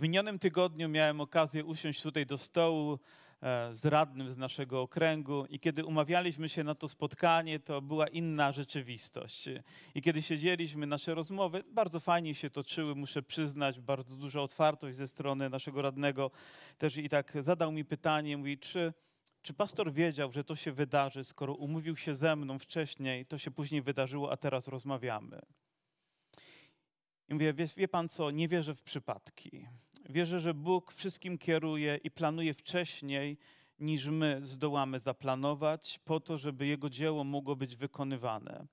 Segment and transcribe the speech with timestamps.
[0.00, 2.98] W minionym tygodniu miałem okazję usiąść tutaj do stołu
[3.42, 8.08] e, z radnym z naszego okręgu i kiedy umawialiśmy się na to spotkanie, to była
[8.08, 9.48] inna rzeczywistość.
[9.94, 15.08] I kiedy siedzieliśmy, nasze rozmowy bardzo fajnie się toczyły, muszę przyznać, bardzo duża otwartość ze
[15.08, 16.30] strony naszego radnego
[16.78, 18.92] też i tak zadał mi pytanie, mówi, czy,
[19.42, 23.50] czy pastor wiedział, że to się wydarzy, skoro umówił się ze mną wcześniej, to się
[23.50, 25.40] później wydarzyło, a teraz rozmawiamy.
[27.28, 29.66] I mówię, wie, wie pan co, nie wierzę w przypadki.
[30.10, 33.38] Wierzę, że Bóg wszystkim kieruje i planuje wcześniej,
[33.78, 38.66] niż my zdołamy zaplanować, po to, żeby Jego dzieło mogło być wykonywane.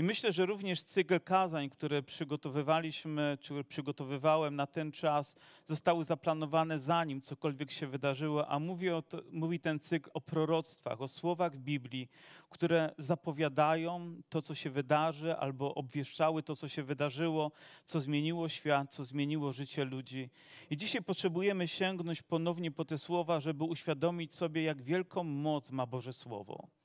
[0.00, 6.78] I myślę, że również cykl kazań, które przygotowywaliśmy, czy przygotowywałem na ten czas, zostały zaplanowane
[6.78, 12.08] zanim cokolwiek się wydarzyło, a mówi, to, mówi ten cykl o proroctwach, o słowach Biblii,
[12.50, 17.52] które zapowiadają to, co się wydarzy, albo obwieszczały to, co się wydarzyło,
[17.84, 20.30] co zmieniło świat, co zmieniło życie ludzi.
[20.70, 25.86] I dzisiaj potrzebujemy sięgnąć ponownie po te słowa, żeby uświadomić sobie, jak wielką moc ma
[25.86, 26.79] Boże Słowo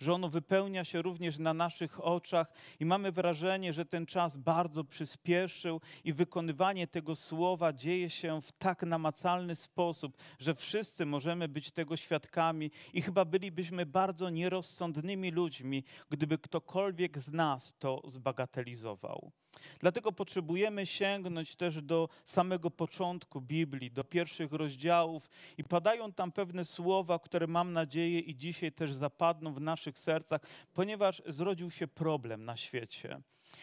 [0.00, 4.84] że ono wypełnia się również na naszych oczach i mamy wrażenie, że ten czas bardzo
[4.84, 11.70] przyspieszył i wykonywanie tego słowa dzieje się w tak namacalny sposób, że wszyscy możemy być
[11.70, 19.32] tego świadkami i chyba bylibyśmy bardzo nierozsądnymi ludźmi, gdyby ktokolwiek z nas to zbagatelizował.
[19.80, 26.64] Dlatego potrzebujemy sięgnąć też do samego początku Biblii, do pierwszych rozdziałów i padają tam pewne
[26.64, 30.40] słowa, które mam nadzieję i dzisiaj też zapadną w naszych sercach,
[30.74, 33.20] ponieważ zrodził się problem na świecie.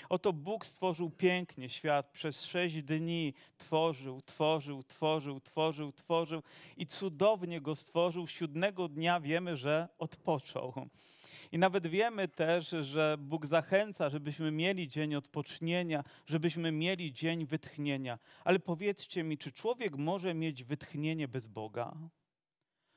[0.10, 6.44] Oto Bóg stworzył pięknie świat, przez sześć dni tworzył, tworzył, tworzył, tworzył, tworzył
[6.78, 8.28] i cudownie go stworzył.
[8.28, 10.90] Siódmego dnia wiemy, że odpoczął.
[11.52, 18.20] I nawet wiemy też, że Bóg zachęca, żebyśmy mieli dzień odpocznienia, żebyśmy mieli dzień wytchnienia.
[18.44, 21.96] Ale powiedzcie mi, czy człowiek może mieć wytchnienie bez Boga?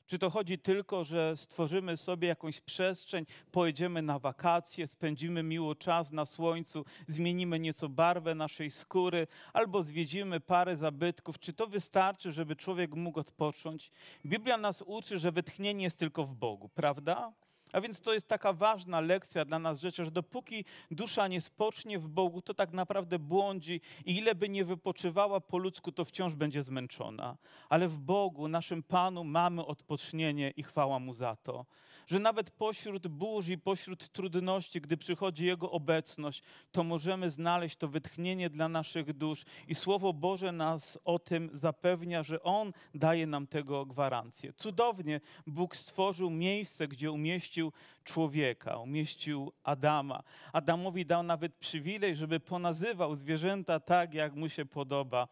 [0.06, 6.12] Czy to chodzi tylko, że stworzymy sobie jakąś przestrzeń, pojedziemy na wakacje, spędzimy miło czas
[6.12, 11.39] na słońcu, zmienimy nieco barwę naszej skóry, albo zwiedzimy parę zabytków?
[11.39, 13.91] Czy to wystarczy, żeby człowiek mógł odpocząć?
[14.27, 17.33] Biblia nas uczy, że wytchnienie jest tylko w Bogu, prawda?
[17.73, 21.99] A więc to jest taka ważna lekcja dla nas rzeczy, że dopóki dusza nie spocznie
[21.99, 26.35] w Bogu, to tak naprawdę błądzi i ile by nie wypoczywała po ludzku, to wciąż
[26.35, 27.37] będzie zmęczona.
[27.69, 31.67] Ale w Bogu, naszym Panu, mamy odpocznienie i chwała Mu za to.
[32.07, 38.51] Że nawet pośród burzy, pośród trudności, gdy przychodzi Jego obecność, to możemy znaleźć to wytchnienie
[38.51, 43.87] dla naszych dusz i Słowo Boże nas o tym zapewnia, że On daje nam tego
[43.87, 44.53] gwarancję.
[44.53, 47.73] Cudownie Bóg stworzył miejsce, gdzie umieścił umieścił
[48.05, 50.23] człowieka, umieścił Adama.
[50.52, 55.28] Adamowi dał nawet przywilej, żeby ponazywał zwierzęta tak, jak mu się podoba.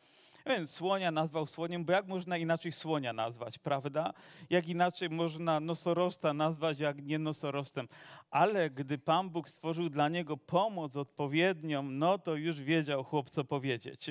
[0.46, 4.12] Więc słonia nazwał słoniem, bo jak można inaczej słonia nazwać, prawda?
[4.50, 7.88] Jak inaczej można nosorożca nazwać, jak nie nosorożcem.
[8.30, 13.44] Ale gdy Pan Bóg stworzył dla niego pomoc odpowiednią, no to już wiedział chłop, co
[13.44, 14.10] powiedzieć.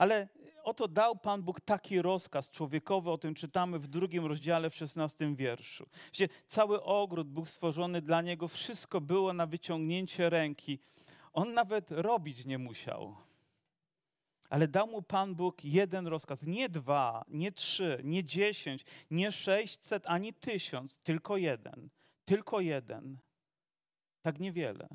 [0.00, 0.28] Ale
[0.62, 5.36] oto dał Pan Bóg taki rozkaz człowiekowy, o tym czytamy w drugim rozdziale, w szesnastym
[5.36, 5.86] wierszu.
[6.06, 10.78] Wiecie, cały ogród Bóg stworzony dla niego, wszystko było na wyciągnięcie ręki.
[11.32, 13.16] On nawet robić nie musiał.
[14.50, 20.02] Ale dał mu Pan Bóg jeden rozkaz, nie dwa, nie trzy, nie dziesięć, nie sześćset,
[20.06, 21.88] ani tysiąc, tylko jeden.
[22.24, 23.18] Tylko jeden.
[24.22, 24.88] Tak niewiele.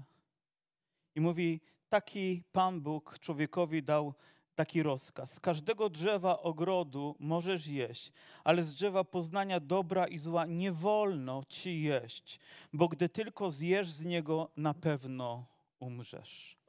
[1.15, 4.13] I mówi, taki Pan Bóg człowiekowi dał
[4.55, 5.33] taki rozkaz.
[5.33, 8.11] Z każdego drzewa ogrodu możesz jeść,
[8.43, 12.39] ale z drzewa poznania dobra i zła nie wolno ci jeść,
[12.73, 15.45] bo gdy tylko zjesz z niego, na pewno
[15.79, 16.64] umrzesz.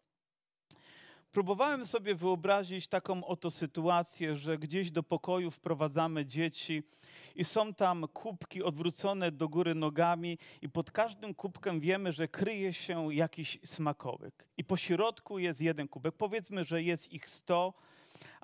[1.37, 6.83] Próbowałem sobie wyobrazić taką oto sytuację, że gdzieś do pokoju wprowadzamy dzieci
[7.35, 12.73] i są tam kubki odwrócone do góry nogami i pod każdym kubkiem wiemy, że kryje
[12.73, 14.49] się jakiś smakołyk.
[14.57, 16.15] I po środku jest jeden kubek.
[16.15, 17.75] Powiedzmy, że jest ich sto,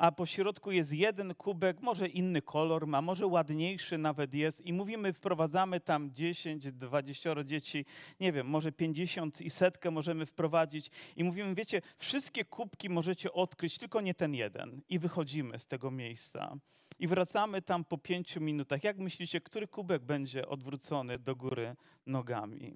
[0.02, 4.72] a po środku jest jeden kubek, może inny kolor ma, może ładniejszy nawet jest i
[4.72, 7.84] mówimy, wprowadzamy tam 10, 20 dzieci,
[8.20, 13.78] nie wiem, może 50 i setkę możemy wprowadzić i mówimy, wiecie, wszystkie kubki możecie odkryć,
[13.78, 16.56] tylko nie ten jeden i wychodzimy z tego miejsca.
[16.98, 18.84] I wracamy tam po pięciu minutach.
[18.84, 21.76] Jak myślicie, który kubek będzie odwrócony do góry
[22.06, 22.74] nogami?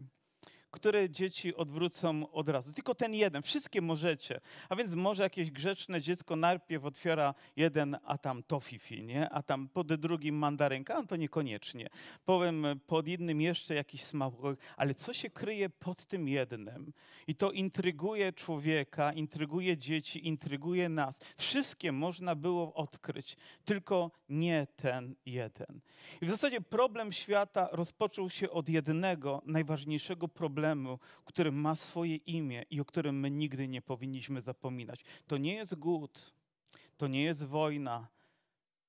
[0.71, 2.73] Które dzieci odwrócą od razu.
[2.73, 3.43] Tylko ten jeden.
[3.43, 4.41] Wszystkie możecie.
[4.69, 9.31] A więc może jakieś grzeczne dziecko najpierw otwiera jeden, a tam tofifi, nie?
[9.31, 11.89] A tam pod drugim mandarynka, no to niekoniecznie.
[12.25, 16.93] Powiem pod jednym jeszcze jakiś smakołyk, ale co się kryje pod tym jednym?
[17.27, 21.19] I to intryguje człowieka, intryguje dzieci, intryguje nas.
[21.37, 25.81] Wszystkie można było odkryć, tylko nie ten jeden.
[26.21, 30.66] I w zasadzie problem świata rozpoczął się od jednego, najważniejszego problemu,
[31.25, 35.05] który ma swoje imię i o którym my nigdy nie powinniśmy zapominać.
[35.27, 36.35] To nie jest głód,
[36.97, 38.09] to nie jest wojna,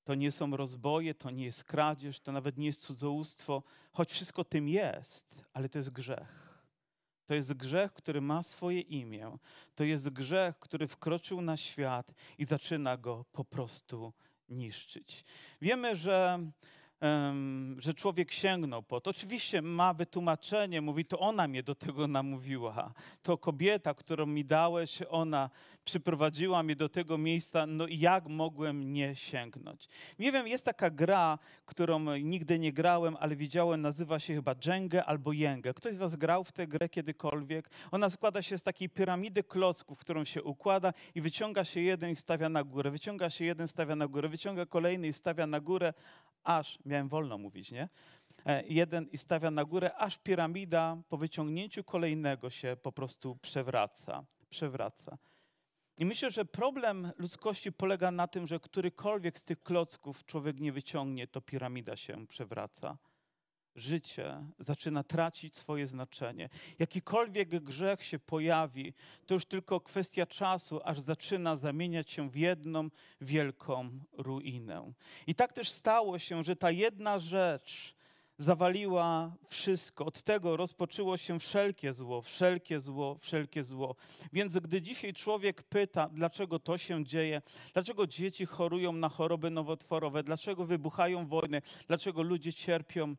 [0.04, 4.44] to nie są rozboje, to nie jest kradzież, to nawet nie jest cudzołóstwo, choć wszystko
[4.44, 6.48] tym jest, ale to jest grzech.
[7.26, 9.38] To jest grzech, który ma swoje imię.
[9.76, 14.14] To jest grzech, który wkroczył na świat i zaczyna go po prostu
[14.50, 15.26] niszczyć.
[15.62, 16.40] Wiemy, że
[17.78, 19.10] że człowiek sięgnął po to.
[19.10, 22.94] Oczywiście ma wytłumaczenie, mówi, to ona mnie do tego namówiła.
[23.24, 25.50] To kobieta, którą mi dałeś, ona
[25.88, 29.90] przyprowadziła mnie do tego miejsca, no i jak mogłem nie sięgnąć?
[30.20, 35.06] Nie wiem, jest taka gra, którą nigdy nie grałem, ale widziałem, nazywa się chyba Dżengę
[35.06, 35.74] albo Jęgę.
[35.74, 37.70] Ktoś z was grał w tę grę kiedykolwiek?
[37.92, 42.16] Ona składa się z takiej piramidy klocków, którą się układa i wyciąga się jeden i
[42.16, 45.94] stawia na górę, wyciąga się jeden, stawia na górę, wyciąga kolejny i stawia na górę,
[46.44, 47.90] aż, miałem wolno mówić, nie?
[48.46, 54.26] E, jeden i stawia na górę, aż piramida po wyciągnięciu kolejnego się po prostu przewraca.
[54.50, 55.18] Przewraca.
[55.98, 60.72] I myślę, że problem ludzkości polega na tym, że którykolwiek z tych klocków człowiek nie
[60.72, 62.98] wyciągnie, to piramida się przewraca.
[63.76, 66.50] Życie zaczyna tracić swoje znaczenie.
[66.80, 68.94] Jakikolwiek grzech się pojawi,
[69.26, 72.90] to już tylko kwestia czasu, aż zaczyna zamieniać się w jedną
[73.22, 74.94] wielką ruinę.
[75.28, 77.97] I tak też stało się, że ta jedna rzecz,
[78.38, 80.06] zawaliła wszystko.
[80.06, 83.96] Od tego rozpoczęło się wszelkie zło, wszelkie zło, wszelkie zło.
[84.34, 87.42] Więc gdy dzisiaj człowiek pyta, dlaczego to się dzieje,
[87.74, 93.16] dlaczego dzieci chorują na choroby nowotworowe, dlaczego wybuchają wojny, dlaczego ludzie cierpią,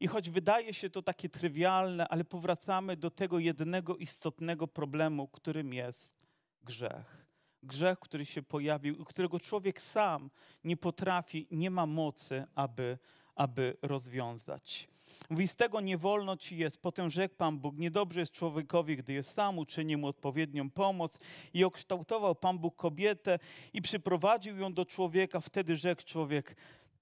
[0.00, 5.72] i choć wydaje się to takie trywialne, ale powracamy do tego jednego istotnego problemu, którym
[5.72, 6.16] jest
[6.62, 7.26] grzech.
[7.62, 10.30] Grzech, który się pojawił i którego człowiek sam
[10.64, 12.98] nie potrafi, nie ma mocy, aby
[13.36, 14.88] aby rozwiązać.
[15.30, 16.82] Mówi, z tego nie wolno ci jest.
[16.82, 21.18] Potem rzekł Pan Bóg, niedobrze jest człowiekowi, gdy jest sam, uczyni mu odpowiednią pomoc.
[21.54, 23.38] I okształtował Pan Bóg kobietę
[23.72, 25.40] i przyprowadził ją do człowieka.
[25.40, 26.56] Wtedy rzekł człowiek,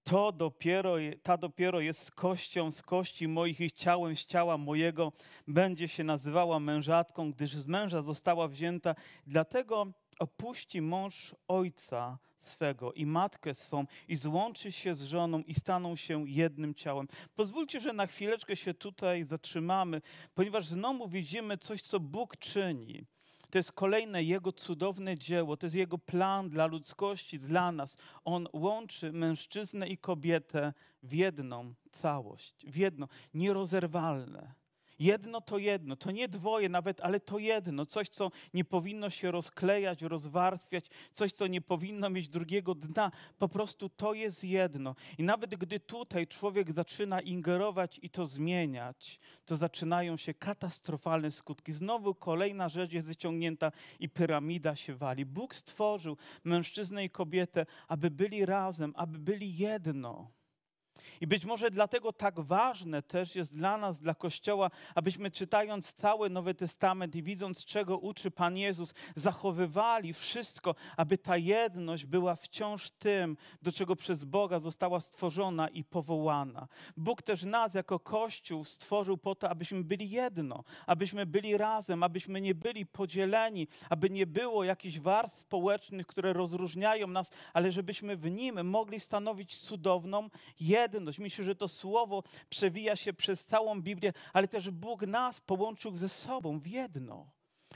[0.05, 5.13] to dopiero, ta dopiero jest kością z kości moich i ciałem z ciała mojego.
[5.49, 8.95] Będzie się nazywała mężatką, gdyż z męża została wzięta.
[9.27, 9.87] Dlatego
[10.19, 16.29] opuści mąż ojca swego i matkę swą i złączy się z żoną i staną się
[16.29, 17.09] jednym ciałem.
[17.35, 20.03] Pozwólcie, że na chwileczkę się tutaj zatrzymamy,
[20.35, 23.07] ponieważ znowu widzimy coś, co Bóg czyni.
[23.51, 27.97] To jest kolejne Jego cudowne dzieło, to jest Jego plan dla ludzkości, dla nas.
[28.25, 34.64] On łączy mężczyznę i kobietę w jedną całość, w jedno, nierozerwalne.
[34.99, 37.87] Jedno to jedno, to nie dwoje nawet, ale to jedno.
[37.87, 43.11] Coś, co nie powinno się rozklejać, rozwarstwiać, coś, co nie powinno mieć drugiego dna.
[43.39, 44.95] Po prostu to jest jedno.
[45.19, 51.73] I nawet gdy tutaj człowiek zaczyna ingerować i to zmieniać, to zaczynają się katastrofalne skutki.
[51.73, 55.27] Znowu kolejna rzecz jest wyciągnięta i piramida się wali.
[55.27, 60.31] Bóg stworzył mężczyznę i kobietę, aby byli razem, aby byli jedno.
[61.21, 66.31] I być może dlatego tak ważne też jest dla nas, dla Kościoła, abyśmy czytając cały
[66.31, 72.91] Nowy Testament i widząc, czego uczy Pan Jezus, zachowywali wszystko, aby ta jedność była wciąż
[72.91, 76.69] tym, do czego przez Boga została stworzona i powołana.
[76.97, 82.41] Bóg też nas jako Kościół stworzył po to, abyśmy byli jedno, abyśmy byli razem, abyśmy
[82.41, 88.31] nie byli podzieleni, aby nie było jakichś warstw społecznych, które rozróżniają nas, ale żebyśmy w
[88.31, 90.29] nim mogli stanowić cudowną
[90.61, 91.19] jedność jedność.
[91.19, 96.09] Myślę, że to słowo przewija się przez całą Biblię, ale też Bóg nas połączył ze
[96.09, 97.27] sobą w jedno.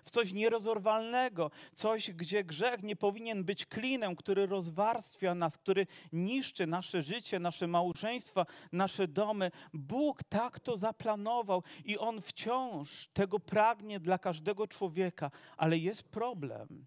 [0.04, 6.66] W coś nierozorwalnego, coś, gdzie grzech nie powinien być klinem, który rozwarstwia nas, który niszczy
[6.66, 9.50] nasze życie, nasze małżeństwa, nasze domy.
[9.72, 16.86] Bóg tak to zaplanował i On wciąż tego pragnie dla każdego człowieka, ale jest problem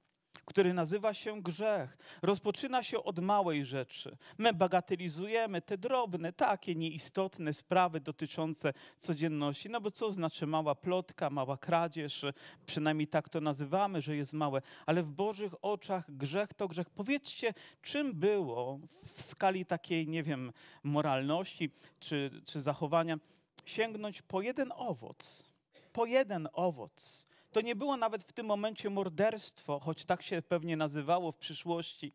[0.51, 1.97] który nazywa się grzech.
[2.21, 4.17] Rozpoczyna się od małej rzeczy.
[4.37, 9.69] My bagatelizujemy te drobne, takie nieistotne sprawy dotyczące codzienności.
[9.69, 12.25] No bo co znaczy mała plotka, mała kradzież?
[12.65, 14.61] Przynajmniej tak to nazywamy, że jest małe.
[14.85, 16.89] Ale w Bożych oczach grzech to grzech.
[16.89, 18.79] Powiedzcie, czym było
[19.15, 20.51] w skali takiej, nie wiem,
[20.83, 23.17] moralności czy, czy zachowania
[23.65, 25.51] sięgnąć po jeden owoc
[25.93, 27.27] po jeden owoc.
[27.51, 32.13] To nie było nawet w tym momencie morderstwo, choć tak się pewnie nazywało w przyszłości.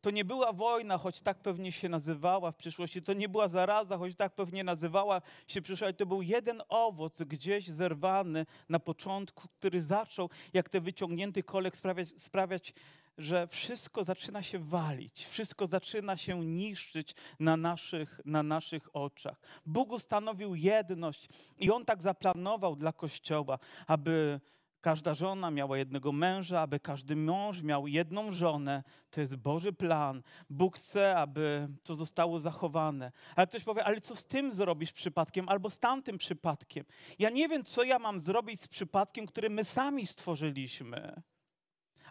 [0.00, 3.02] To nie była wojna, choć tak pewnie się nazywała w przyszłości.
[3.02, 5.96] To nie była zaraza, choć tak pewnie nazywała się w przyszłości.
[5.96, 12.08] To był jeden owoc gdzieś zerwany na początku, który zaczął, jak ten wyciągnięty kolek, sprawiać,
[12.16, 12.74] sprawiać
[13.18, 19.40] że wszystko zaczyna się walić, wszystko zaczyna się niszczyć na naszych, na naszych oczach.
[19.66, 21.28] Bóg ustanowił jedność
[21.58, 24.40] i On tak zaplanował dla Kościoła, aby
[24.80, 28.82] każda żona miała jednego męża, aby każdy mąż miał jedną żonę.
[29.10, 30.22] To jest Boży plan.
[30.50, 33.12] Bóg chce, aby to zostało zachowane.
[33.36, 36.84] Ale ktoś powie, ale co z tym zrobisz przypadkiem albo z tamtym przypadkiem?
[37.18, 41.22] Ja nie wiem, co ja mam zrobić z przypadkiem, który my sami stworzyliśmy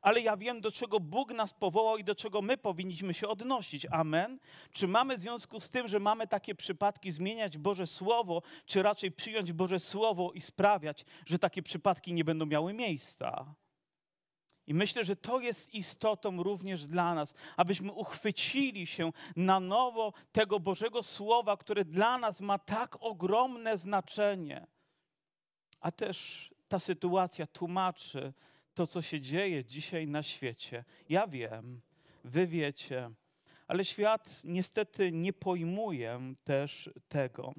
[0.06, 3.88] ale ja wiem, do czego Bóg nas powołał i do czego my powinniśmy się odnosić.
[3.92, 4.40] Amen.
[4.72, 9.12] Czy mamy w związku z tym, że mamy takie przypadki, zmieniać Boże Słowo, czy raczej
[9.12, 13.56] przyjąć Boże Słowo i sprawiać, że takie przypadki nie będą miały miejsca?
[14.68, 20.60] I myślę, że to jest istotą również dla nas, abyśmy uchwycili się na nowo tego
[20.60, 24.68] Bożego Słowa, które dla nas ma tak ogromne znaczenie.
[25.80, 28.34] A też ta sytuacja tłumaczy,
[28.76, 30.84] to, co się dzieje dzisiaj na świecie.
[31.10, 31.82] Ja wiem,
[32.24, 33.12] wy wiecie,
[33.68, 37.54] ale świat niestety nie pojmuje też tego.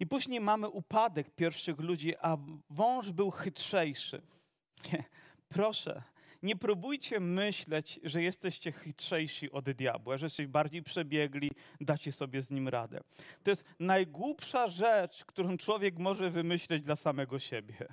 [0.00, 2.36] I później mamy upadek pierwszych ludzi, a
[2.70, 4.22] wąż był chytrzejszy.
[5.48, 6.02] Proszę,
[6.42, 12.50] nie próbujcie myśleć, że jesteście chytrzejsi od diabła, że jesteście bardziej przebiegli, dacie sobie z
[12.50, 13.00] nim radę.
[13.42, 17.88] To jest najgłupsza rzecz, którą człowiek może wymyśleć dla samego siebie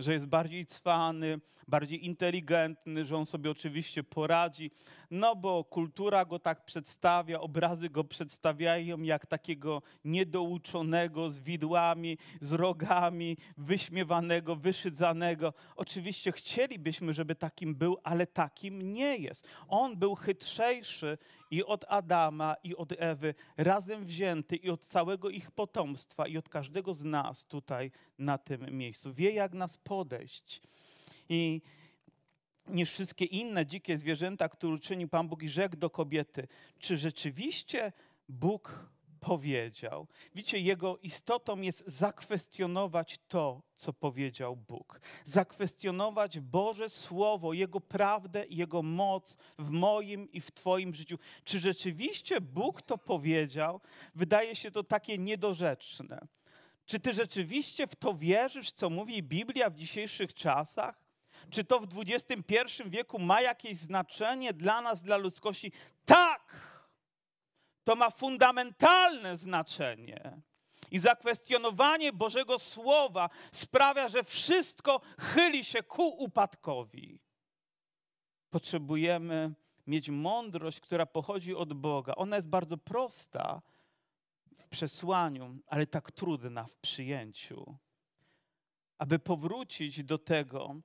[0.00, 4.70] że jest bardziej cwany, bardziej inteligentny, że on sobie oczywiście poradzi,
[5.10, 12.52] no bo kultura go tak przedstawia, obrazy go przedstawiają jak takiego niedouczonego z widłami, z
[12.52, 15.54] rogami, wyśmiewanego, wyszydzanego.
[15.76, 19.48] Oczywiście chcielibyśmy, żeby takim był, ale takim nie jest.
[19.68, 21.18] On był chytrzejszy
[21.50, 26.48] i od Adama, i od Ewy, razem wzięty, i od całego ich potomstwa, i od
[26.48, 29.14] każdego z nas tutaj na tym miejscu.
[29.14, 30.62] Wie, jak nas podejść.
[31.28, 31.62] I
[32.66, 37.92] niż wszystkie inne dzikie zwierzęta, które uczynił Pan Bóg i rzekł do kobiety, czy rzeczywiście
[38.28, 38.90] Bóg
[39.20, 40.06] powiedział.
[40.34, 45.00] Widzicie, jego istotą jest zakwestionować to, co powiedział Bóg.
[45.24, 51.18] Zakwestionować Boże Słowo, Jego prawdę Jego moc w moim i w Twoim życiu.
[51.44, 53.80] Czy rzeczywiście Bóg to powiedział?
[54.14, 56.26] Wydaje się to takie niedorzeczne.
[56.86, 61.10] Czy Ty rzeczywiście w to wierzysz, co mówi Biblia w dzisiejszych czasach?
[61.50, 62.54] Czy to w XXI
[62.86, 65.72] wieku ma jakieś znaczenie dla nas, dla ludzkości?
[66.04, 66.69] Tak!
[67.90, 70.40] To ma fundamentalne znaczenie.
[70.90, 77.18] I zakwestionowanie Bożego Słowa sprawia, że wszystko chyli się ku upadkowi.
[78.50, 79.54] Potrzebujemy
[79.86, 82.14] mieć mądrość, która pochodzi od Boga.
[82.14, 83.62] Ona jest bardzo prosta
[84.58, 87.76] w przesłaniu, ale tak trudna w przyjęciu.
[88.98, 90.76] Aby powrócić do tego,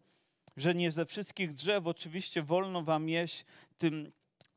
[0.58, 3.46] że nie ze wszystkich drzew oczywiście wolno wam jeść,
[3.78, 4.12] tym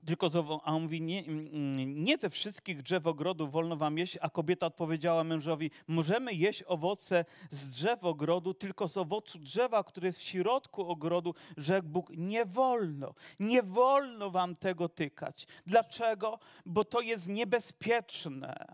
[0.07, 4.19] tylko z a on mówi, nie, mm, nie ze wszystkich drzew ogrodu wolno wam jeść,
[4.21, 10.07] a kobieta odpowiedziała mężowi, możemy jeść owoce z drzew ogrodu, tylko z owocu drzewa, które
[10.07, 15.47] jest w środku ogrodu, rzekł Bóg, nie wolno, nie wolno wam tego tykać.
[15.67, 16.39] Dlaczego?
[16.67, 18.67] Bo to jest niebezpieczne.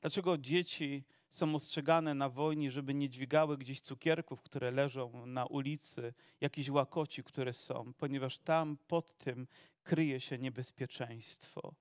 [0.00, 6.14] Dlaczego dzieci są ostrzegane na wojnie, żeby nie dźwigały gdzieś cukierków, które leżą na ulicy,
[6.40, 9.46] jakichś łakoci, które są, ponieważ tam pod tym
[9.82, 11.74] kryje się niebezpieczeństwo.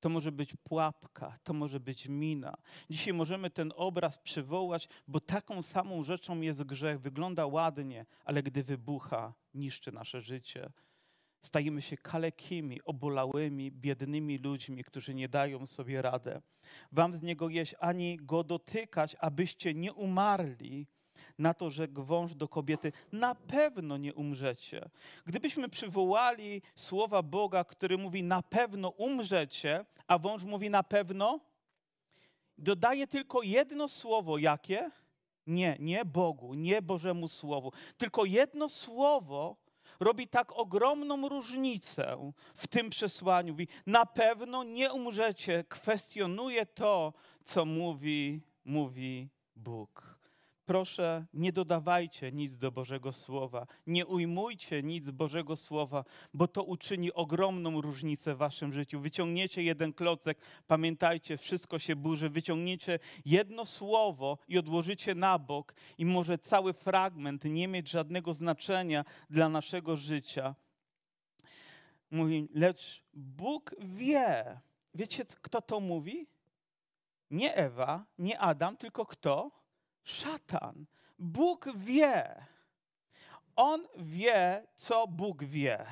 [0.00, 2.56] To może być pułapka, to może być mina.
[2.90, 7.00] Dzisiaj możemy ten obraz przywołać, bo taką samą rzeczą jest grzech.
[7.00, 10.70] Wygląda ładnie, ale gdy wybucha, niszczy nasze życie
[11.42, 16.42] stajemy się kalekimi, obolałymi, biednymi ludźmi, którzy nie dają sobie radę.
[16.92, 20.86] Wam z niego jeść ani go dotykać, abyście nie umarli
[21.38, 24.90] na to, że gwąż do kobiety, na pewno nie umrzecie.
[25.26, 31.40] Gdybyśmy przywołali słowa Boga, który mówi na pewno umrzecie, a wąż mówi na pewno,
[32.58, 34.90] dodaje tylko jedno słowo, jakie?
[35.46, 39.56] Nie, nie Bogu, nie Bożemu Słowu, tylko jedno słowo,
[40.00, 43.52] robi tak ogromną różnicę w tym przesłaniu.
[43.52, 50.19] Mówi, na pewno nie umrzecie, kwestionuje to, co mówi, mówi Bóg.
[50.70, 57.12] Proszę, nie dodawajcie nic do Bożego Słowa, nie ujmujcie nic Bożego Słowa, bo to uczyni
[57.12, 59.00] ogromną różnicę w waszym życiu.
[59.00, 66.06] Wyciągniecie jeden klocek, pamiętajcie, wszystko się burzy, wyciągniecie jedno słowo i odłożycie na bok i
[66.06, 70.54] może cały fragment nie mieć żadnego znaczenia dla naszego życia.
[72.10, 74.60] Mówi, lecz Bóg wie.
[74.94, 76.26] Wiecie, kto to mówi?
[77.30, 79.59] Nie Ewa, nie Adam, tylko kto?
[80.04, 80.86] Szatan.
[81.18, 82.46] Bóg wie.
[83.56, 85.86] On wie, co Bóg wie.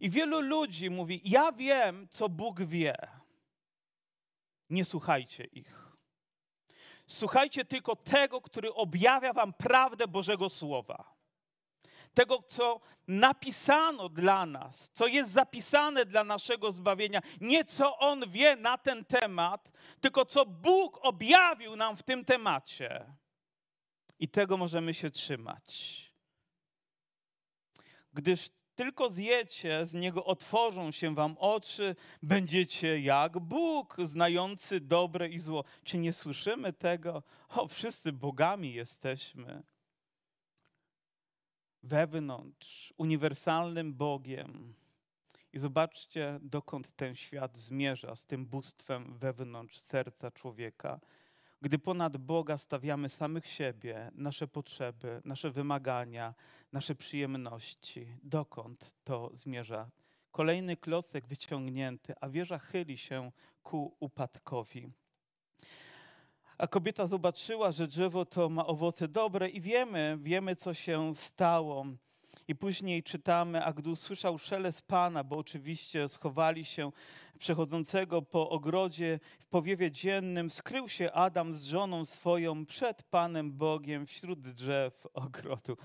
[0.00, 2.96] I wielu ludzi mówi: Ja wiem, co Bóg wie.
[4.70, 5.82] Nie słuchajcie ich.
[7.06, 11.11] Słuchajcie tylko tego, który objawia Wam prawdę Bożego Słowa.
[12.14, 17.20] Tego, co napisano dla nas, co jest zapisane dla naszego zbawienia.
[17.40, 23.06] Nie co On wie na ten temat, tylko co Bóg objawił nam w tym temacie.
[24.18, 26.02] I tego możemy się trzymać.
[28.12, 35.38] Gdyż tylko zjecie, z niego otworzą się wam oczy, będziecie jak Bóg, znający dobre i
[35.38, 35.64] zło.
[35.84, 37.22] Czy nie słyszymy tego?
[37.48, 39.62] O, wszyscy bogami jesteśmy.
[41.82, 44.74] Wewnątrz, uniwersalnym Bogiem.
[45.52, 51.00] I zobaczcie, dokąd ten świat zmierza z tym bóstwem wewnątrz serca człowieka.
[51.62, 56.34] Gdy ponad Boga stawiamy samych siebie, nasze potrzeby, nasze wymagania,
[56.72, 59.90] nasze przyjemności, dokąd to zmierza?
[60.30, 64.90] Kolejny klocek wyciągnięty, a wieża chyli się ku upadkowi.
[66.58, 71.86] A kobieta zobaczyła, że drzewo to ma owoce dobre i wiemy, wiemy co się stało.
[72.48, 76.92] I później czytamy, a gdy usłyszał szelest Pana, bo oczywiście schowali się
[77.38, 84.06] przechodzącego po ogrodzie w powiewie dziennym, skrył się Adam z żoną swoją przed Panem Bogiem
[84.06, 85.76] wśród drzew ogrodu.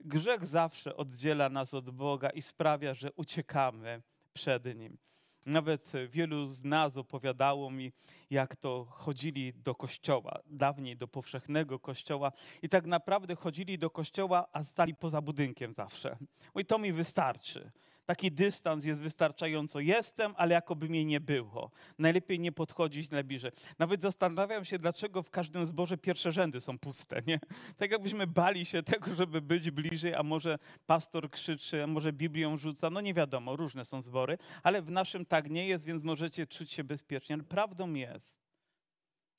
[0.00, 4.02] Grzech zawsze oddziela nas od Boga i sprawia, że uciekamy
[4.32, 4.98] przed Nim.
[5.46, 7.92] Nawet wielu z nas opowiadało mi,
[8.30, 12.32] jak to chodzili do kościoła, dawniej do powszechnego kościoła
[12.62, 16.16] i tak naprawdę chodzili do kościoła, a stali poza budynkiem zawsze.
[16.56, 17.70] I to mi wystarczy.
[18.10, 19.80] Taki dystans jest wystarczająco.
[19.80, 21.70] Jestem, ale jakoby mnie nie było.
[21.98, 23.50] Najlepiej nie podchodzić najbliżej.
[23.78, 27.22] Nawet zastanawiam się, dlaczego w każdym zborze pierwsze rzędy są puste.
[27.26, 27.40] Nie?
[27.76, 32.56] Tak jakbyśmy bali się tego, żeby być bliżej, a może pastor krzyczy, a może Biblią
[32.56, 32.90] rzuca.
[32.90, 36.72] No nie wiadomo, różne są zbory, ale w naszym tak nie jest, więc możecie czuć
[36.72, 37.34] się bezpiecznie.
[37.34, 38.49] Ale prawdą jest,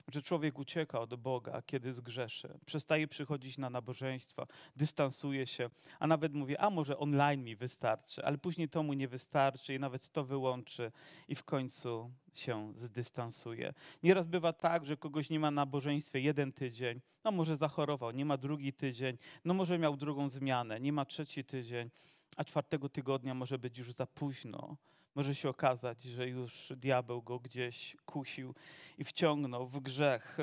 [0.08, 2.58] że człowiek ucieka od Boga, kiedy zgrzeszy.
[2.66, 8.38] Przestaje przychodzić na nabożeństwa, dystansuje się, a nawet mówi, a może online mi wystarczy, ale
[8.38, 10.92] później to mu nie wystarczy i nawet to wyłączy
[11.28, 13.74] i w końcu się zdystansuje.
[14.02, 18.24] Nieraz bywa tak, że kogoś nie ma na nabożeństwie jeden tydzień, no może zachorował, nie
[18.24, 21.90] ma drugi tydzień, no może miał drugą zmianę, nie ma trzeci tydzień,
[22.36, 24.76] a czwartego tygodnia może być już za późno
[25.14, 28.54] może się okazać, że już diabeł go gdzieś kusił
[28.98, 30.38] i wciągnął w grzech.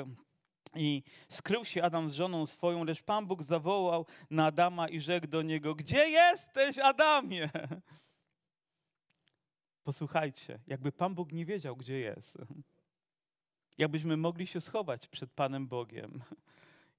[0.74, 5.26] I skrył się Adam z żoną swoją, lecz Pan Bóg zawołał na Adama i rzekł
[5.26, 7.50] do niego: Gdzie jesteś, Adamie?
[9.82, 12.38] Posłuchajcie, jakby Pan Bóg nie wiedział, gdzie jest.
[13.78, 16.22] Jakbyśmy mogli się schować przed Panem Bogiem.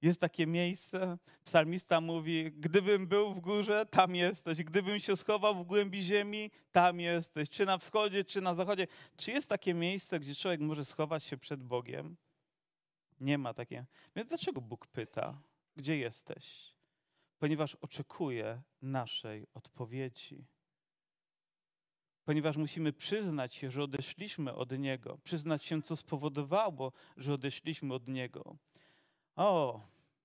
[0.02, 4.62] Jest takie miejsce, psalmista mówi, gdybym był w górze, tam jesteś.
[4.64, 7.50] Gdybym się schował w głębi ziemi, tam jesteś.
[7.50, 8.86] Czy na wschodzie, czy na zachodzie.
[9.16, 12.16] Czy jest takie miejsce, gdzie człowiek może schować się przed Bogiem?
[13.20, 13.84] Nie ma takie.
[14.16, 15.42] Więc dlaczego Bóg pyta,
[15.76, 16.74] gdzie jesteś?
[17.38, 20.44] Ponieważ oczekuje naszej odpowiedzi.
[22.24, 28.08] Ponieważ musimy przyznać się, że odeszliśmy od Niego, przyznać się, co spowodowało, że odeszliśmy od
[28.08, 28.56] Niego.
[29.36, 29.80] O,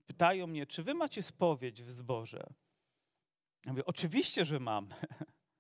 [0.08, 2.54] pytają mnie, czy wy macie spowiedź w zborze?
[3.66, 4.90] Ja mówię, oczywiście, że mam.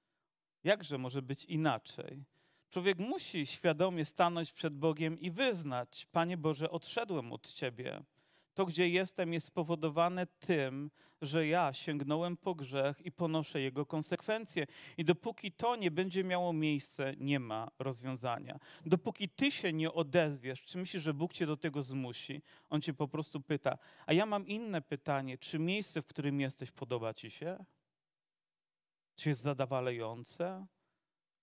[0.63, 2.23] Jakże może być inaczej?
[2.69, 8.03] Człowiek musi świadomie stanąć przed Bogiem i wyznać: Panie Boże, odszedłem od Ciebie.
[8.57, 10.91] To, gdzie jestem, jest spowodowane tym,
[11.21, 14.67] że ja sięgnąłem po grzech i ponoszę jego konsekwencje.
[14.97, 18.59] I dopóki to nie będzie miało miejsca, nie ma rozwiązania.
[18.85, 22.41] Dopóki ty się nie odezwiesz, czy myślisz, że Bóg cię do tego zmusi?
[22.69, 23.77] On cię po prostu pyta.
[24.05, 27.65] A ja mam inne pytanie: czy miejsce, w którym jesteś, podoba ci się?
[29.15, 30.67] Czy jest zadawalające?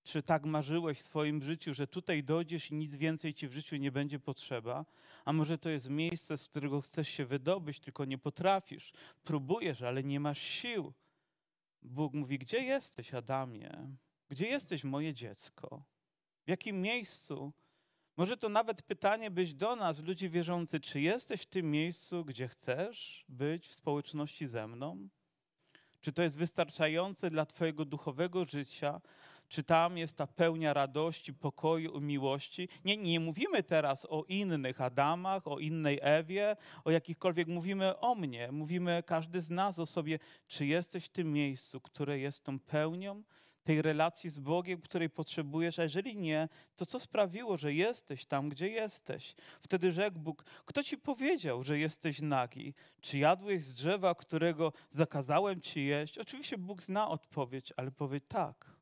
[0.05, 3.77] Czy tak marzyłeś w swoim życiu, że tutaj dojdziesz i nic więcej ci w życiu
[3.77, 4.85] nie będzie potrzeba?
[5.25, 8.93] A może to jest miejsce, z którego chcesz się wydobyć, tylko nie potrafisz.
[9.25, 10.93] Próbujesz, ale nie masz sił.
[11.83, 13.97] Bóg mówi: Gdzie jesteś, Adamie?
[14.29, 15.85] Gdzie jesteś, moje dziecko?
[16.47, 17.53] W jakim miejscu
[18.17, 22.49] Może to nawet pytanie być do nas, ludzi wierzących, czy jesteś w tym miejscu, gdzie
[22.49, 25.09] chcesz być w społeczności ze mną?
[26.01, 29.01] Czy to jest wystarczające dla Twojego duchowego życia?
[29.55, 32.69] Czy tam jest ta pełnia radości, pokoju, miłości?
[32.85, 37.49] Nie, nie mówimy teraz o innych Adamach, o innej Ewie, o jakichkolwiek.
[37.49, 38.53] Mówimy o mnie.
[38.53, 40.19] Mówimy każdy z nas o sobie.
[40.47, 43.23] Czy jesteś w tym miejscu, które jest tą pełnią?
[43.65, 48.49] tej relacji z Bogiem, której potrzebujesz, a jeżeli nie, to co sprawiło, że jesteś tam,
[48.49, 49.35] gdzie jesteś?
[49.63, 52.75] Wtedy rzekł Bóg, kto ci powiedział, że jesteś nagi?
[53.01, 56.19] Czy jadłeś z drzewa, którego zakazałem ci jeść?
[56.19, 58.74] Oczywiście Bóg zna odpowiedź, ale powie tak.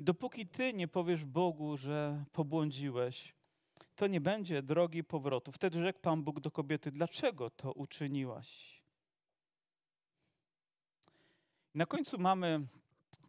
[0.00, 3.34] I dopóki ty nie powiesz Bogu, że pobłądziłeś,
[3.96, 5.52] to nie będzie drogi powrotu.
[5.52, 8.82] Wtedy rzekł Pan Bóg do kobiety, dlaczego to uczyniłaś?
[11.74, 12.66] Na końcu mamy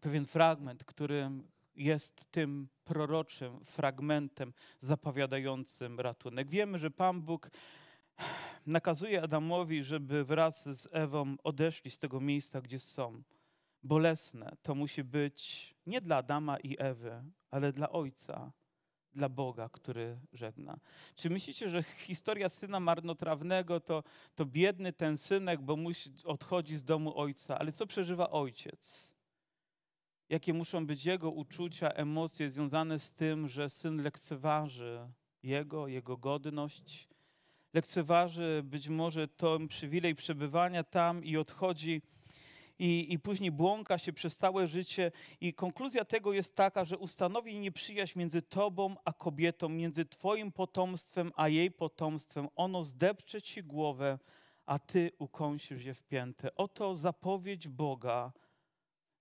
[0.01, 1.31] pewien fragment, który
[1.75, 6.49] jest tym proroczym fragmentem zapowiadającym ratunek.
[6.49, 7.51] Wiemy, że Pan Bóg
[8.65, 13.23] nakazuje Adamowi, żeby wraz z Ewą odeszli z tego miejsca, gdzie są.
[13.83, 18.51] Bolesne to musi być nie dla Adama i Ewy, ale dla Ojca,
[19.13, 20.79] dla Boga, który żegna.
[21.15, 24.03] Czy myślicie, że historia syna marnotrawnego to,
[24.35, 29.11] to biedny ten synek, bo musi odchodzi z domu ojca, ale co przeżywa ojciec?
[30.31, 35.09] jakie muszą być jego uczucia, emocje związane z tym, że syn lekceważy
[35.43, 37.07] jego, jego godność,
[37.73, 42.01] lekceważy być może ten przywilej przebywania tam i odchodzi.
[42.81, 47.59] I, I później błąka się przez całe życie, i konkluzja tego jest taka, że ustanowi
[47.59, 52.47] nieprzyjaźń między tobą a kobietą, między twoim potomstwem a jej potomstwem.
[52.55, 54.19] Ono zdepcze ci głowę,
[54.65, 56.55] a ty ukąsisz je w piętę.
[56.55, 58.31] Oto zapowiedź Boga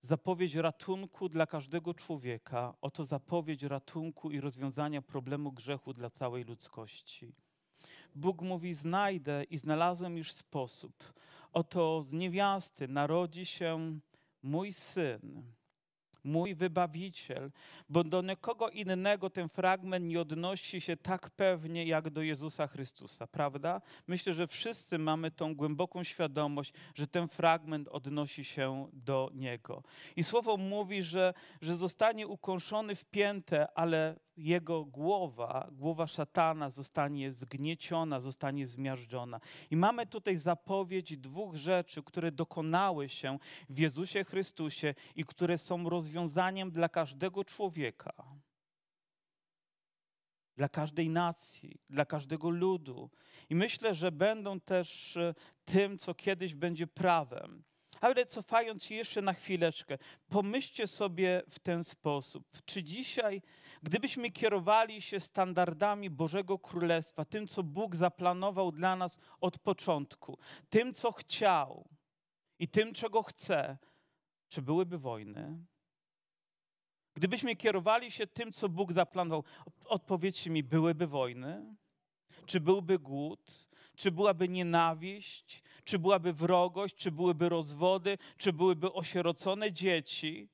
[0.01, 7.33] zapowiedź ratunku dla każdego człowieka, oto zapowiedź ratunku i rozwiązania problemu grzechu dla całej ludzkości.
[8.15, 11.13] Bóg mówi: Znajdę i znalazłem już sposób.
[11.51, 13.99] Oto z niewiasty narodzi się
[14.43, 15.43] mój syn
[16.23, 17.51] mój wybawiciel,
[17.89, 23.27] bo do nikogo innego ten fragment nie odnosi się tak pewnie jak do Jezusa Chrystusa,
[23.27, 23.81] prawda?
[24.07, 29.83] Myślę, że wszyscy mamy tą głęboką świadomość, że ten fragment odnosi się do Niego.
[30.15, 37.31] I słowo mówi, że, że zostanie ukąszony w piętę, ale jego głowa, głowa szatana zostanie
[37.31, 39.39] zgnieciona, zostanie zmiażdżona.
[39.71, 43.39] I mamy tutaj zapowiedź dwóch rzeczy, które dokonały się
[43.69, 48.13] w Jezusie Chrystusie i które są rozwiązaniem dla każdego człowieka.
[50.55, 53.09] Dla każdej nacji, dla każdego ludu.
[53.49, 55.33] I myślę, że będą też e,
[55.65, 57.63] tym, co kiedyś będzie prawem.
[58.01, 59.97] Ale cofając się jeszcze na chwileczkę,
[60.29, 62.61] pomyślcie sobie w ten sposób.
[62.65, 63.41] Czy dzisiaj,
[63.83, 70.37] gdybyśmy kierowali się standardami Bożego Królestwa, tym, co Bóg zaplanował dla nas od początku,
[70.69, 71.89] tym, co chciał
[72.59, 73.77] i tym, czego chce,
[74.49, 75.65] czy byłyby wojny?
[77.13, 79.43] Gdybyśmy kierowali się tym, co Bóg zaplanował,
[79.85, 81.75] odpowiedzcie mi, byłyby wojny?
[82.45, 83.70] Czy byłby głód?
[84.01, 85.63] Czy byłaby nienawiść?
[85.83, 86.95] Czy byłaby wrogość?
[86.95, 88.17] Czy byłyby rozwody?
[88.37, 90.49] Czy byłyby osierocone dzieci?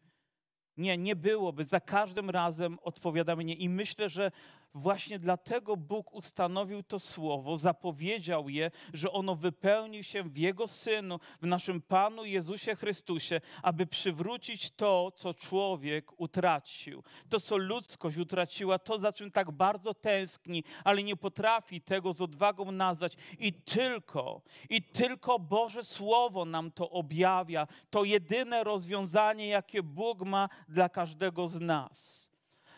[0.77, 1.63] Nie, nie byłoby.
[1.63, 3.53] Za każdym razem odpowiadamy nie.
[3.53, 4.31] I myślę, że
[4.77, 11.19] Właśnie dlatego Bóg ustanowił to słowo, zapowiedział je, że ono wypełni się w Jego Synu,
[11.41, 17.03] w naszym Panu Jezusie Chrystusie, aby przywrócić to, co człowiek utracił.
[17.29, 22.21] To, co ludzkość utraciła, to, za czym tak bardzo tęskni, ale nie potrafi tego z
[22.21, 23.17] odwagą nazwać.
[23.39, 27.67] I tylko, i tylko Boże Słowo nam to objawia.
[27.89, 32.26] To jedyne rozwiązanie, jakie Bóg ma dla każdego z nas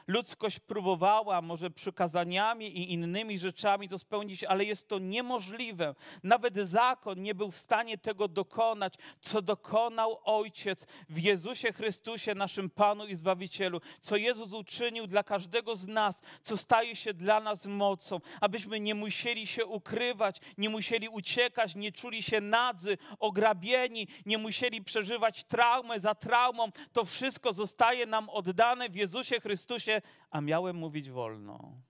[0.10, 5.96] ludzkość próbowała może przykazaniami i innymi rzeczami to spełnić, ale jest to niemożliwe.
[6.24, 12.70] Nawet zakon nie był w stanie tego dokonać, co dokonał Ojciec w Jezusie Chrystusie, naszym
[12.70, 17.66] Panu i Zbawicielu, co Jezus uczynił dla każdego z nas, co staje się dla nas
[17.66, 24.38] mocą, abyśmy nie musieli się ukrywać, nie musieli uciekać, nie czuli się nadzy, ograbieni, nie
[24.38, 26.72] musieli przeżywać traumy za traumą.
[26.94, 29.99] To wszystko zostaje nam oddane w Jezusie Chrystusie
[30.30, 31.82] a miałem mówić wolno.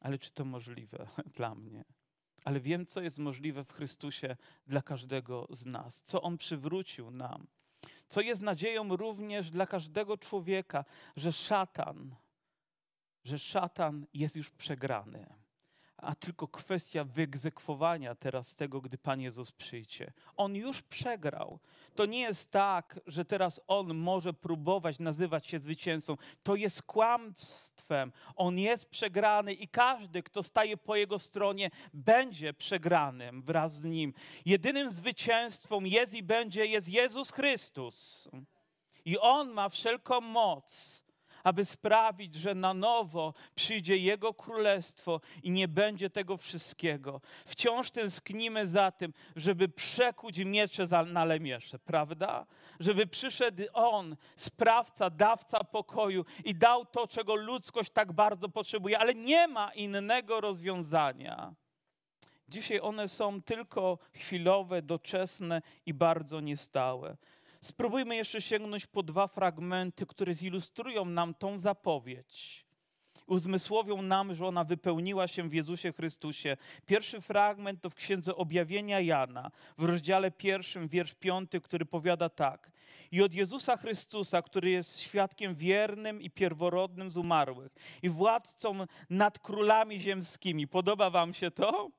[0.00, 1.84] Ale czy to możliwe dla mnie?
[2.44, 4.36] Ale wiem, co jest możliwe w Chrystusie
[4.66, 7.46] dla każdego z nas, co On przywrócił nam,
[8.08, 10.84] co jest nadzieją również dla każdego człowieka,
[11.16, 12.16] że szatan,
[13.24, 15.41] że szatan jest już przegrany
[16.02, 20.12] a tylko kwestia wyegzekwowania teraz tego, gdy Pan Jezus przyjdzie.
[20.36, 21.58] On już przegrał.
[21.94, 26.16] To nie jest tak, że teraz On może próbować nazywać się zwycięzcą.
[26.42, 28.12] To jest kłamstwem.
[28.36, 34.14] On jest przegrany i każdy, kto staje po Jego stronie, będzie przegranym wraz z Nim.
[34.44, 38.28] Jedynym zwycięstwem jest i będzie jest Jezus Chrystus.
[39.04, 41.01] I On ma wszelką moc
[41.44, 47.20] aby sprawić, że na nowo przyjdzie Jego królestwo i nie będzie tego wszystkiego.
[47.46, 52.46] Wciąż tęsknimy za tym, żeby przekuć miecze na lemiesze, prawda?
[52.80, 59.14] Żeby przyszedł On, sprawca, dawca pokoju i dał to, czego ludzkość tak bardzo potrzebuje, ale
[59.14, 61.54] nie ma innego rozwiązania.
[62.48, 67.16] Dzisiaj one są tylko chwilowe, doczesne i bardzo niestałe.
[67.62, 72.64] Spróbujmy jeszcze sięgnąć po dwa fragmenty, które zilustrują nam tą zapowiedź.
[73.26, 76.56] Uzmysłowią nam, że ona wypełniła się w Jezusie Chrystusie.
[76.86, 82.70] Pierwszy fragment to w Księdze Objawienia Jana, w rozdziale pierwszym, wiersz piąty, który powiada tak.
[83.12, 87.72] I od Jezusa Chrystusa, który jest świadkiem wiernym i pierworodnym z umarłych
[88.02, 90.68] i władcą nad królami ziemskimi.
[90.68, 91.90] Podoba wam się to?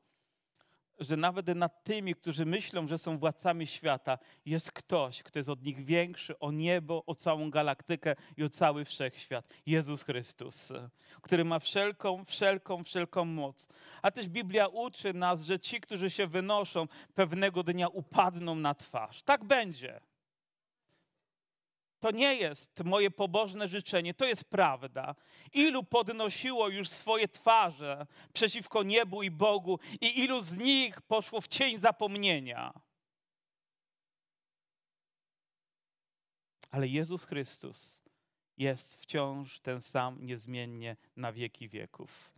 [1.03, 5.63] Że nawet nad tymi, którzy myślą, że są władcami świata, jest ktoś, kto jest od
[5.63, 9.53] nich większy o niebo, o całą galaktykę i o cały wszechświat.
[9.65, 10.73] Jezus Chrystus,
[11.21, 13.67] który ma wszelką, wszelką, wszelką moc.
[14.01, 19.23] A też Biblia uczy nas, że ci, którzy się wynoszą, pewnego dnia upadną na twarz.
[19.23, 20.12] Tak będzie.
[22.03, 25.15] To nie jest moje pobożne życzenie, to jest prawda.
[25.53, 31.47] Ilu podnosiło już swoje twarze przeciwko niebu i Bogu, i ilu z nich poszło w
[31.47, 32.73] cień zapomnienia.
[36.71, 38.03] Ale Jezus Chrystus
[38.57, 42.33] jest wciąż ten sam niezmiennie na wieki wieków.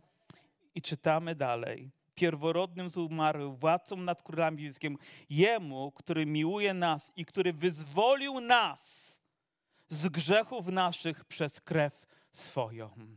[0.74, 1.90] I czytamy dalej.
[2.14, 4.98] Pierworodnym z umarłych, władcą nad królami wiejskim,
[5.30, 9.15] Jemu, który miłuje nas i który wyzwolił nas
[9.88, 13.16] z grzechów naszych przez krew swoją.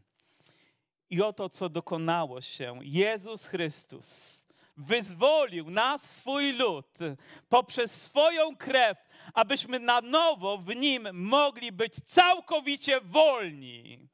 [1.09, 2.79] I oto, co dokonało się.
[2.81, 4.39] Jezus Chrystus
[4.77, 6.97] wyzwolił nas, swój lud,
[7.49, 8.97] poprzez swoją krew,
[9.33, 14.09] abyśmy na nowo w Nim mogli być całkowicie wolni.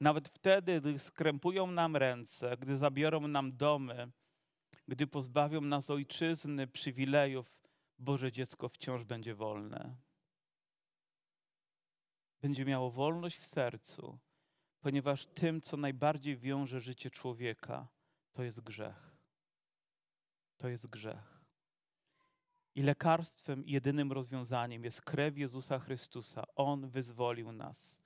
[0.00, 4.10] Nawet wtedy, gdy skrępują nam ręce, gdy zabiorą nam domy,
[4.88, 7.56] gdy pozbawią nas ojczyzny, przywilejów,
[7.98, 9.96] Boże dziecko wciąż będzie wolne
[12.40, 14.18] będzie miało wolność w sercu,
[14.80, 17.88] ponieważ tym, co najbardziej wiąże życie człowieka,
[18.32, 19.16] to jest grzech.
[20.56, 21.44] To jest grzech.
[22.74, 26.44] I lekarstwem, jedynym rozwiązaniem jest krew Jezusa Chrystusa.
[26.54, 28.02] On wyzwolił nas.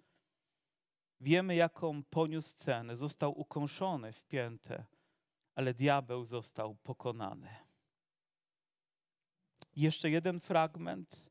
[1.21, 2.97] Wiemy, jaką poniósł cenę.
[2.97, 4.85] Został ukąszony w piętę,
[5.55, 7.57] ale diabeł został pokonany.
[9.77, 11.30] Jeszcze jeden fragment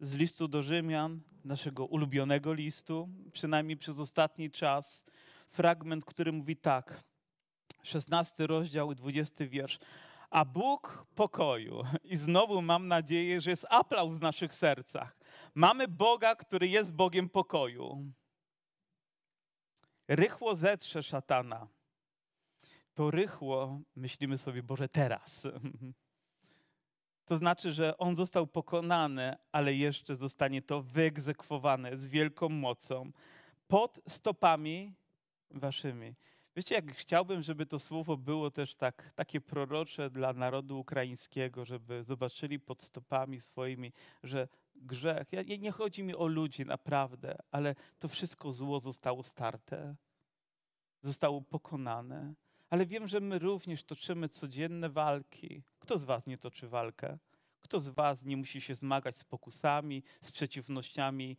[0.00, 5.04] z listu do Rzymian, naszego ulubionego listu, przynajmniej przez ostatni czas,
[5.48, 7.04] fragment, który mówi tak,
[7.82, 9.78] 16 rozdział, 20 wiersz.
[10.30, 15.18] A Bóg pokoju, i znowu mam nadzieję, że jest aplauz w naszych sercach.
[15.54, 18.12] Mamy Boga, który jest Bogiem pokoju.
[20.08, 21.68] Rychło zetrze szatana.
[22.94, 25.46] To rychło myślimy sobie, Boże, teraz.
[27.28, 33.12] To znaczy, że on został pokonany, ale jeszcze zostanie to wyegzekwowane z wielką mocą
[33.68, 34.94] pod stopami
[35.50, 36.14] waszymi.
[36.56, 42.04] Wiecie, jak chciałbym, żeby to słowo było też tak, takie prorocze dla narodu ukraińskiego, żeby
[42.04, 48.08] zobaczyli pod stopami swoimi, że grzech, ja, nie chodzi mi o ludzi naprawdę, ale to
[48.08, 49.94] wszystko zło zostało starte,
[51.02, 52.34] zostało pokonane
[52.70, 55.62] ale wiem, że my również toczymy codzienne walki.
[55.88, 57.18] Kto z Was nie toczy walkę?
[57.60, 61.36] Kto z Was nie musi się zmagać z pokusami, z przeciwnościami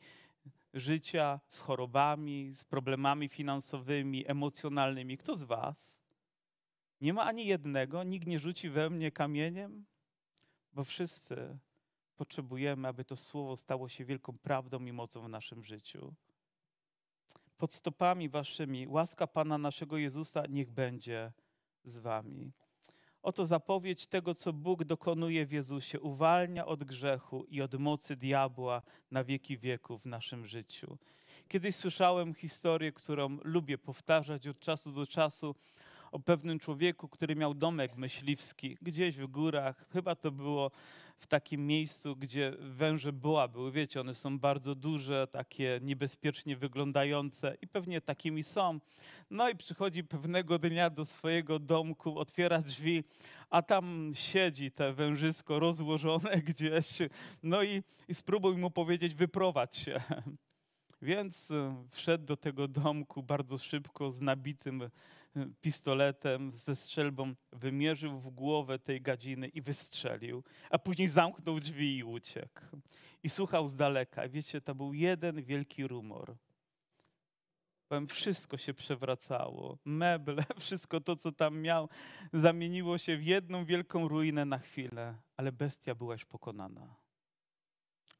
[0.73, 5.17] życia, z chorobami, z problemami finansowymi, emocjonalnymi?
[5.17, 5.99] Kto z Was?
[7.01, 9.85] Nie ma ani jednego, nikt nie rzuci we mnie kamieniem,
[10.73, 11.57] bo wszyscy
[12.15, 16.15] potrzebujemy, aby to słowo stało się wielką prawdą i mocą w naszym życiu
[17.57, 18.88] pod stopami waszymi.
[18.88, 21.31] Łaska Pana naszego Jezusa niech będzie
[21.83, 22.53] z wami.
[23.23, 25.99] Oto zapowiedź tego, co Bóg dokonuje w Jezusie.
[25.99, 30.97] Uwalnia od grzechu i od mocy diabła na wieki wieków w naszym życiu.
[31.47, 35.55] Kiedyś słyszałem historię, którą lubię powtarzać od czasu do czasu
[36.12, 39.86] o pewnym człowieku, który miał domek myśliwski gdzieś w górach.
[39.89, 40.72] Chyba to było
[41.19, 43.72] w takim miejscu, gdzie węże boa były.
[43.72, 48.80] Wiecie, one są bardzo duże, takie niebezpiecznie wyglądające i pewnie takimi są.
[49.30, 53.04] No i przychodzi pewnego dnia do swojego domku, otwiera drzwi,
[53.50, 56.88] a tam siedzi te wężysko rozłożone gdzieś.
[57.43, 60.02] No i, i spróbuj mu powiedzieć, wyprowadź się.
[61.01, 64.89] Więc e, wszedł do tego domku bardzo szybko z nabitym e,
[65.62, 72.03] pistoletem, ze strzelbą, wymierzył w głowę tej gadziny i wystrzelił, a później zamknął drzwi i
[72.03, 72.62] uciekł.
[73.23, 74.29] I słuchał z daleka.
[74.29, 76.35] Wiecie, to był jeden wielki rumor.
[77.88, 79.77] Powiem, wszystko się przewracało.
[79.85, 81.89] Meble, wszystko to, co tam miał,
[82.33, 86.95] zamieniło się w jedną wielką ruinę na chwilę, ale bestia była już pokonana.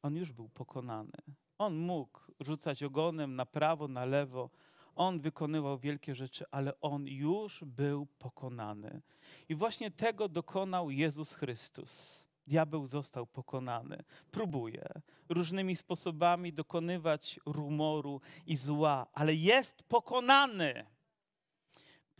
[0.02, 1.12] On już był pokonany.
[1.60, 4.50] On mógł rzucać ogonem na prawo, na lewo.
[4.94, 9.02] On wykonywał wielkie rzeczy, ale on już był pokonany.
[9.48, 12.26] I właśnie tego dokonał Jezus Chrystus.
[12.46, 14.02] Diabeł został pokonany.
[14.30, 14.88] Próbuje
[15.28, 20.86] różnymi sposobami dokonywać rumoru i zła, ale jest pokonany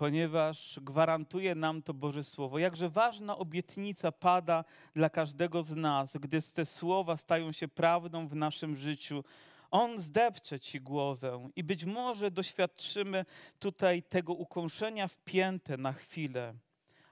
[0.01, 2.59] ponieważ gwarantuje nam to Boże Słowo.
[2.59, 8.35] Jakże ważna obietnica pada dla każdego z nas, gdy te słowa stają się prawdą w
[8.35, 9.25] naszym życiu.
[9.71, 13.25] On zdepcze ci głowę i być może doświadczymy
[13.59, 16.55] tutaj tego ukąszenia wpięte na chwilę,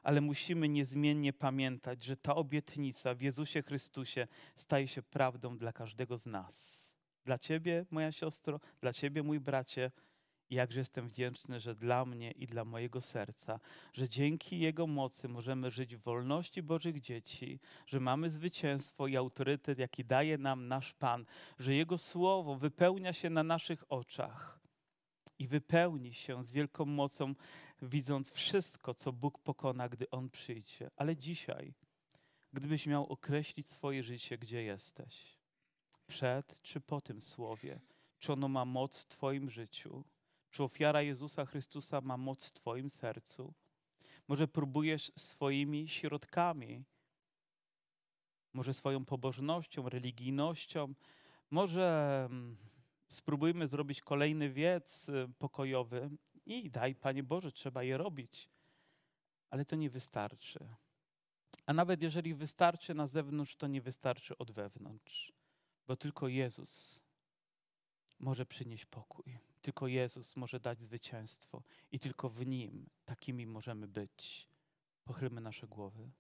[0.02, 6.18] ale musimy niezmiennie pamiętać, że ta obietnica w Jezusie Chrystusie staje się prawdą dla każdego
[6.18, 6.78] z nas.
[7.24, 9.90] Dla ciebie, moja siostro, dla ciebie, mój bracie,
[10.54, 13.60] jakże jestem wdzięczny, że dla mnie i dla mojego serca,
[13.92, 19.78] że dzięki Jego mocy możemy żyć w wolności Bożych dzieci, że mamy zwycięstwo i autorytet,
[19.78, 21.24] jaki daje nam nasz Pan,
[21.58, 24.60] że Jego Słowo wypełnia się na naszych oczach
[25.38, 27.34] i wypełni się z wielką mocą,
[27.82, 30.90] widząc wszystko, co Bóg pokona, gdy On przyjdzie.
[30.96, 31.74] Ale dzisiaj,
[32.52, 35.38] gdybyś miał określić swoje życie, gdzie jesteś,
[36.06, 37.80] przed czy po tym słowie,
[38.18, 40.04] czy ono ma moc w Twoim życiu,
[40.50, 43.54] czy ofiara Jezusa Chrystusa ma moc w Twoim sercu?
[44.28, 46.84] Może próbujesz swoimi środkami,
[48.52, 50.94] może swoją pobożnością, religijnością,
[51.50, 52.56] może mm,
[53.08, 56.10] spróbujmy zrobić kolejny wiec y, pokojowy
[56.46, 58.48] i daj, Panie Boże, trzeba je robić.
[59.50, 60.68] Ale to nie wystarczy.
[61.66, 65.32] A nawet jeżeli wystarczy na zewnątrz, to nie wystarczy od wewnątrz,
[65.86, 67.02] bo tylko Jezus
[68.18, 69.38] może przynieść pokój.
[69.68, 74.48] Tylko Jezus może dać zwycięstwo i tylko w Nim takimi możemy być.
[75.04, 76.10] Pochylmy nasze głowy.